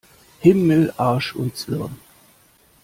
[0.39, 1.99] Himmel, Arsch und Zwirn!